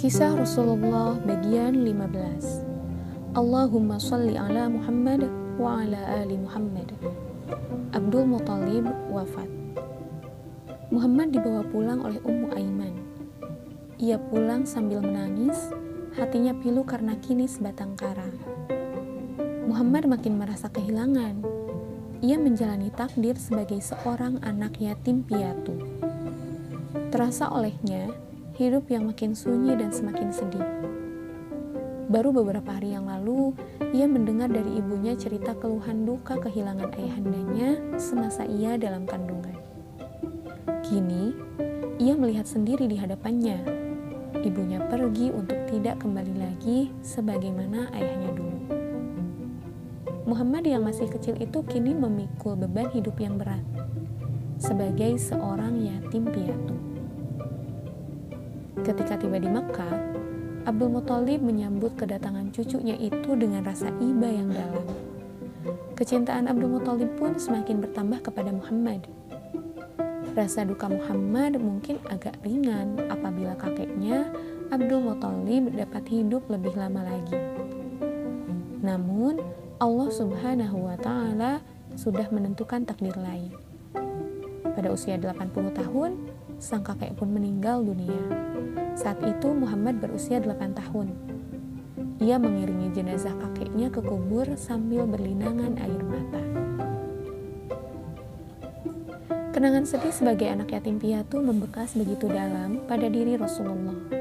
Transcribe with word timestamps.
Kisah 0.00 0.32
Rasulullah 0.32 1.20
bagian 1.28 1.84
15 1.84 3.36
Allahumma 3.36 4.00
salli 4.00 4.32
ala 4.32 4.64
Muhammad 4.72 5.28
wa 5.60 5.84
ala 5.84 6.24
ali 6.24 6.40
Muhammad. 6.40 6.88
Abdul 7.92 8.24
Muttalib 8.24 8.88
wafat. 9.12 9.44
Muhammad 10.88 11.36
dibawa 11.36 11.60
pulang 11.68 12.00
oleh 12.00 12.16
Ummu 12.24 12.48
Aiman. 12.56 12.96
Ia 14.00 14.16
pulang 14.32 14.64
sambil 14.64 15.04
menangis 15.04 15.68
Hatinya 16.16 16.56
pilu 16.56 16.80
karena 16.80 17.20
kini 17.20 17.44
sebatang 17.44 17.92
kara. 17.92 18.32
Muhammad 19.68 20.08
makin 20.08 20.40
merasa 20.40 20.72
kehilangan. 20.72 21.44
Ia 22.24 22.40
menjalani 22.40 22.88
takdir 22.88 23.36
sebagai 23.36 23.84
seorang 23.84 24.40
anak 24.48 24.80
yatim 24.80 25.28
piatu. 25.28 25.76
Terasa 27.12 27.52
olehnya 27.52 28.29
hidup 28.60 28.92
yang 28.92 29.08
makin 29.08 29.32
sunyi 29.32 29.72
dan 29.72 29.88
semakin 29.88 30.28
sedih. 30.28 30.68
Baru 32.12 32.28
beberapa 32.28 32.76
hari 32.76 32.92
yang 32.92 33.08
lalu, 33.08 33.56
ia 33.96 34.04
mendengar 34.04 34.52
dari 34.52 34.76
ibunya 34.76 35.16
cerita 35.16 35.56
keluhan 35.56 36.04
duka 36.04 36.36
kehilangan 36.36 36.92
ayahandanya 36.92 37.96
semasa 37.96 38.44
ia 38.44 38.76
dalam 38.76 39.08
kandungan. 39.08 39.56
Kini, 40.84 41.32
ia 41.96 42.12
melihat 42.20 42.44
sendiri 42.44 42.84
di 42.84 43.00
hadapannya. 43.00 43.64
Ibunya 44.44 44.84
pergi 44.92 45.32
untuk 45.32 45.56
tidak 45.72 46.04
kembali 46.04 46.34
lagi 46.36 46.92
sebagaimana 47.00 47.88
ayahnya 47.96 48.30
dulu. 48.36 48.60
Muhammad 50.28 50.68
yang 50.68 50.84
masih 50.84 51.08
kecil 51.08 51.32
itu 51.40 51.64
kini 51.64 51.96
memikul 51.96 52.60
beban 52.60 52.92
hidup 52.92 53.16
yang 53.16 53.40
berat 53.40 53.64
sebagai 54.60 55.16
seorang 55.16 55.80
yatim 55.80 56.28
piatu. 56.28 56.89
Ketika 58.80 59.20
tiba 59.20 59.36
di 59.36 59.44
Mekah, 59.44 59.92
Abdul 60.64 60.88
Muthalib 60.88 61.44
menyambut 61.44 62.00
kedatangan 62.00 62.48
cucunya 62.48 62.96
itu 62.96 63.36
dengan 63.36 63.60
rasa 63.60 63.92
iba 64.00 64.24
yang 64.24 64.48
dalam. 64.48 64.84
Kecintaan 65.92 66.48
Abdul 66.48 66.80
Muthalib 66.80 67.12
pun 67.20 67.36
semakin 67.36 67.84
bertambah 67.84 68.24
kepada 68.24 68.48
Muhammad. 68.48 69.04
Rasa 70.32 70.64
duka 70.64 70.88
Muhammad 70.88 71.60
mungkin 71.60 72.00
agak 72.08 72.40
ringan 72.40 72.96
apabila 73.12 73.52
kakeknya 73.60 74.32
Abdul 74.72 75.12
Muthalib 75.12 75.76
dapat 75.76 76.08
hidup 76.08 76.48
lebih 76.48 76.72
lama 76.72 77.04
lagi. 77.04 77.36
Namun, 78.80 79.44
Allah 79.76 80.08
Subhanahu 80.08 80.88
wa 80.88 80.96
taala 80.96 81.60
sudah 82.00 82.32
menentukan 82.32 82.88
takdir 82.88 83.12
lain. 83.20 83.52
Pada 84.72 84.88
usia 84.88 85.20
80 85.20 85.68
tahun, 85.76 86.10
sang 86.60 86.84
kakek 86.84 87.16
pun 87.16 87.32
meninggal 87.32 87.80
dunia. 87.80 88.20
Saat 88.92 89.24
itu 89.24 89.48
Muhammad 89.56 89.98
berusia 89.98 90.36
8 90.38 90.76
tahun. 90.76 91.08
Ia 92.20 92.36
mengiringi 92.36 92.92
jenazah 92.92 93.32
kakeknya 93.32 93.88
ke 93.88 94.04
kubur 94.04 94.44
sambil 94.60 95.08
berlinangan 95.08 95.80
air 95.80 96.02
mata. 96.04 96.42
Kenangan 99.56 99.88
sedih 99.88 100.12
sebagai 100.12 100.52
anak 100.52 100.76
yatim 100.76 101.00
piatu 101.00 101.40
membekas 101.40 101.96
begitu 101.96 102.28
dalam 102.28 102.84
pada 102.84 103.08
diri 103.08 103.40
Rasulullah 103.40 104.20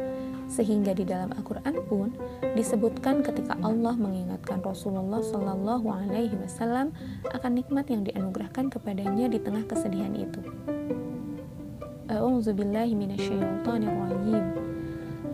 sehingga 0.50 0.98
di 0.98 1.06
dalam 1.06 1.30
Al-Quran 1.38 1.76
pun 1.86 2.10
disebutkan 2.58 3.22
ketika 3.22 3.54
Allah 3.62 3.94
mengingatkan 3.94 4.66
Rasulullah 4.66 5.22
Shallallahu 5.22 5.88
Alaihi 5.88 6.36
Wasallam 6.42 6.92
akan 7.30 7.52
nikmat 7.54 7.86
yang 7.94 8.02
dianugerahkan 8.02 8.73
kepadanya 8.73 9.30
di 9.30 9.38
tengah 9.38 9.64
kesedihan 9.70 10.12
itu. 10.17 10.42
A'udzubillahi 12.40 12.95
minasyaitonirrajim. 12.95 14.44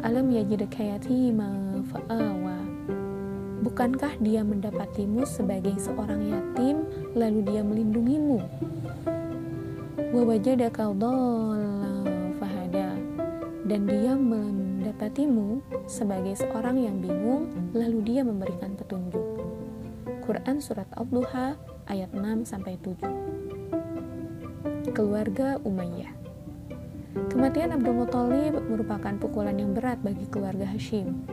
Alam 0.01 0.25
yajidka 0.33 0.81
yatima 0.81 1.77
fa'awa. 1.93 2.57
Bukankah 3.61 4.17
dia 4.17 4.41
mendapatimu 4.41 5.21
sebagai 5.29 5.77
seorang 5.77 6.33
yatim 6.33 6.81
lalu 7.13 7.45
dia 7.45 7.61
melindungimu? 7.61 8.41
Wa 10.17 10.33
fahada. 12.41 12.97
Dan 13.69 13.81
dia 13.85 14.17
mendapatimu 14.17 15.61
sebagai 15.85 16.33
seorang 16.41 16.89
yang 16.89 17.05
bingung, 17.05 17.53
lalu 17.77 18.01
dia 18.01 18.25
memberikan 18.25 18.73
petunjuk. 18.73 19.45
Quran 20.25 20.57
Surat 20.57 20.89
Al-Duha 20.97 21.53
ayat 21.85 22.09
6 22.17 22.49
7. 22.49 24.89
Keluarga 24.89 25.61
Umayyah. 25.61 26.24
Kematian 27.15 27.71
Abdul 27.71 28.03
Muthalib 28.03 28.59
merupakan 28.67 29.15
pukulan 29.15 29.55
yang 29.55 29.71
berat 29.71 30.03
bagi 30.03 30.27
keluarga 30.27 30.67
Hashim. 30.67 31.23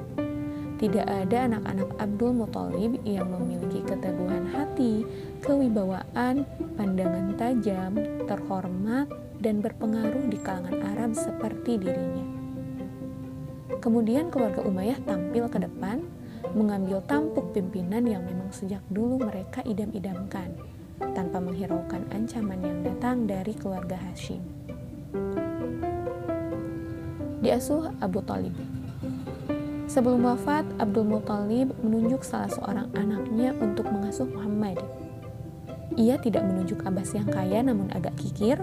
Tidak 0.78 1.02
ada 1.02 1.50
anak-anak 1.50 1.98
Abdul 1.98 2.38
Muthalib 2.38 3.02
yang 3.02 3.26
memiliki 3.26 3.82
keteguhan 3.82 4.46
hati, 4.54 5.02
kewibawaan, 5.42 6.46
pandangan 6.78 7.34
tajam, 7.34 7.98
terhormat, 8.30 9.10
dan 9.42 9.58
berpengaruh 9.58 10.30
di 10.30 10.38
kalangan 10.38 10.78
Arab 10.94 11.18
seperti 11.18 11.82
dirinya. 11.82 12.26
Kemudian 13.82 14.30
keluarga 14.30 14.62
Umayyah 14.62 15.02
tampil 15.02 15.50
ke 15.50 15.66
depan, 15.66 16.06
mengambil 16.54 17.02
tampuk 17.10 17.50
pimpinan 17.50 18.06
yang 18.06 18.22
memang 18.22 18.54
sejak 18.54 18.86
dulu 18.86 19.18
mereka 19.18 19.66
idam-idamkan, 19.66 20.54
tanpa 21.10 21.42
menghiraukan 21.42 22.06
ancaman 22.14 22.62
yang 22.62 22.78
datang 22.86 23.26
dari 23.26 23.50
keluarga 23.58 23.98
Hashim. 23.98 24.46
Diasuh 27.42 27.90
Abu 27.98 28.22
Talib 28.22 28.54
Sebelum 29.90 30.22
wafat, 30.30 30.62
Abdul 30.78 31.10
Muthalib 31.10 31.74
menunjuk 31.82 32.22
salah 32.22 32.46
seorang 32.46 32.86
anaknya 32.94 33.50
untuk 33.58 33.90
mengasuh 33.90 34.30
Muhammad. 34.30 34.78
Ia 35.98 36.22
tidak 36.22 36.46
menunjuk 36.46 36.86
Abbas 36.86 37.18
yang 37.18 37.26
kaya 37.26 37.66
namun 37.66 37.90
agak 37.90 38.14
kikir, 38.14 38.62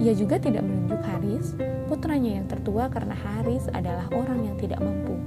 ia 0.00 0.16
juga 0.16 0.40
tidak 0.40 0.64
menunjuk 0.64 0.96
Haris, 1.04 1.60
putranya 1.84 2.40
yang 2.40 2.48
tertua 2.48 2.88
karena 2.88 3.12
Haris 3.12 3.68
adalah 3.68 4.08
orang 4.16 4.48
yang 4.48 4.56
tidak 4.56 4.80
mampu. 4.80 5.20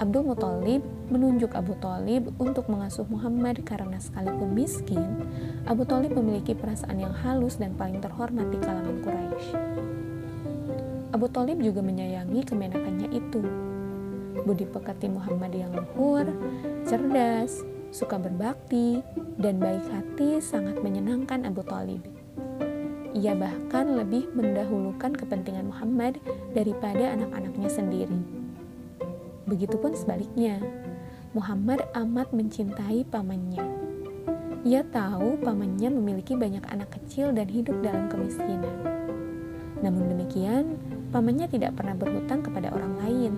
Abdul 0.00 0.32
Muthalib 0.32 0.88
menunjuk 1.12 1.52
Abu 1.52 1.76
Talib 1.84 2.32
untuk 2.40 2.64
mengasuh 2.72 3.04
Muhammad 3.12 3.60
karena 3.60 4.00
sekalipun 4.00 4.56
miskin, 4.56 5.28
Abu 5.68 5.84
Talib 5.84 6.16
memiliki 6.16 6.56
perasaan 6.56 6.96
yang 6.96 7.12
halus 7.12 7.60
dan 7.60 7.76
paling 7.76 8.00
terhormat 8.00 8.48
di 8.48 8.56
kalangan 8.56 9.04
Quraisy. 9.04 9.84
Abu 11.16 11.32
Talib 11.32 11.64
juga 11.64 11.80
menyayangi 11.80 12.44
kemenakannya 12.44 13.08
itu. 13.08 13.40
Budi 14.44 14.68
pekerti 14.68 15.08
Muhammad 15.08 15.48
yang 15.56 15.72
luhur, 15.72 16.28
cerdas, 16.84 17.64
suka 17.88 18.20
berbakti, 18.20 19.00
dan 19.40 19.56
baik 19.56 19.80
hati 19.88 20.44
sangat 20.44 20.76
menyenangkan 20.84 21.48
Abu 21.48 21.64
Talib. 21.64 22.04
Ia 23.16 23.32
bahkan 23.32 23.96
lebih 23.96 24.28
mendahulukan 24.36 25.16
kepentingan 25.16 25.72
Muhammad 25.72 26.20
daripada 26.52 27.16
anak-anaknya 27.16 27.72
sendiri. 27.72 28.20
Begitupun 29.48 29.96
sebaliknya, 29.96 30.60
Muhammad 31.32 31.80
amat 31.96 32.28
mencintai 32.36 33.08
pamannya. 33.08 33.64
Ia 34.68 34.84
tahu 34.92 35.40
pamannya 35.40 35.96
memiliki 35.96 36.36
banyak 36.36 36.68
anak 36.68 36.92
kecil 36.92 37.32
dan 37.32 37.48
hidup 37.48 37.80
dalam 37.80 38.12
kemiskinan. 38.12 38.96
Namun 39.84 40.12
demikian, 40.16 40.80
pamannya 41.12 41.48
tidak 41.48 41.76
pernah 41.76 41.96
berhutang 41.96 42.40
kepada 42.40 42.72
orang 42.72 42.94
lain. 43.02 43.32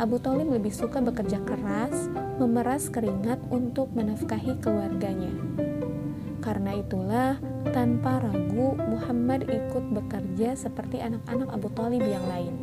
Abu 0.00 0.16
Talib 0.16 0.48
lebih 0.48 0.72
suka 0.72 1.02
bekerja 1.04 1.44
keras, 1.44 2.08
memeras 2.40 2.88
keringat 2.88 3.36
untuk 3.52 3.92
menafkahi 3.92 4.56
keluarganya. 4.64 5.28
Karena 6.40 6.72
itulah, 6.72 7.36
tanpa 7.68 8.24
ragu 8.24 8.72
Muhammad 8.80 9.44
ikut 9.44 9.84
bekerja 9.92 10.56
seperti 10.56 11.04
anak-anak 11.04 11.52
Abu 11.52 11.68
Talib 11.76 12.00
yang 12.00 12.24
lain. 12.32 12.54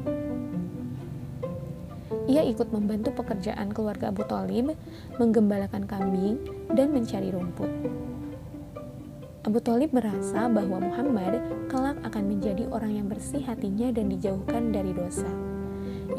Ia 2.28 2.44
ikut 2.44 2.74
membantu 2.74 3.14
pekerjaan 3.22 3.72
keluarga 3.72 4.10
Abu 4.10 4.26
Talib, 4.26 4.74
menggembalakan 5.16 5.86
kambing, 5.86 6.42
dan 6.74 6.92
mencari 6.92 7.32
rumput. 7.32 7.70
Abu 9.48 9.64
Talib 9.64 9.96
merasa 9.96 10.52
bahwa 10.52 10.84
Muhammad 10.84 11.40
kelak 11.72 11.96
akan 12.04 12.36
menjadi 12.36 12.68
orang 12.68 13.00
yang 13.00 13.08
bersih 13.08 13.40
hatinya 13.48 13.96
dan 13.96 14.12
dijauhkan 14.12 14.76
dari 14.76 14.92
dosa. 14.92 15.24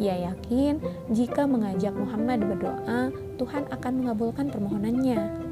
Ia 0.00 0.32
yakin 0.32 0.80
jika 1.12 1.44
mengajak 1.44 1.92
Muhammad 1.92 2.40
berdoa, 2.40 3.12
Tuhan 3.36 3.68
akan 3.68 3.92
mengabulkan 4.00 4.48
permohonannya 4.48 5.44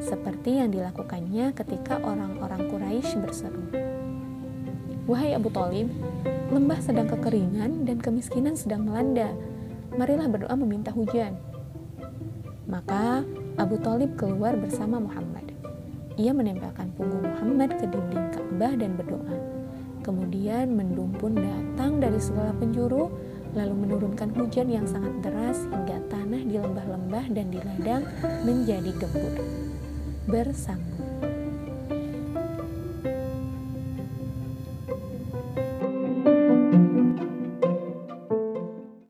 seperti 0.00 0.64
yang 0.64 0.72
dilakukannya 0.72 1.52
ketika 1.52 2.00
orang-orang 2.00 2.72
Quraisy 2.72 3.20
berseru. 3.20 3.68
Wahai 5.04 5.36
Abu 5.36 5.52
Talib, 5.52 5.92
lembah 6.56 6.80
sedang 6.80 7.04
kekeringan 7.04 7.84
dan 7.84 8.00
kemiskinan 8.00 8.56
sedang 8.56 8.88
melanda. 8.88 9.28
Marilah 9.92 10.32
berdoa 10.32 10.56
meminta 10.56 10.88
hujan. 10.88 11.36
Maka 12.64 13.28
Abu 13.60 13.76
Talib 13.84 14.16
keluar 14.16 14.56
bersama 14.56 14.96
Muhammad. 14.96 15.43
Ia 16.14 16.30
menempelkan 16.30 16.94
punggung 16.94 17.26
Muhammad 17.26 17.74
ke 17.74 17.90
dinding 17.90 18.26
Ka'bah 18.30 18.74
dan 18.78 18.94
berdoa. 18.94 19.34
Kemudian 20.06 20.76
mendung 20.76 21.10
pun 21.16 21.34
datang 21.34 21.98
dari 21.98 22.20
segala 22.22 22.54
penjuru, 22.54 23.10
lalu 23.56 23.74
menurunkan 23.88 24.30
hujan 24.36 24.70
yang 24.70 24.86
sangat 24.86 25.10
deras 25.26 25.66
hingga 25.66 25.98
tanah 26.12 26.42
di 26.44 26.54
lembah-lembah 26.60 27.24
dan 27.34 27.50
di 27.50 27.58
ladang 27.58 28.06
menjadi 28.46 28.92
gembur. 29.00 29.42
Bersambung. 30.30 31.03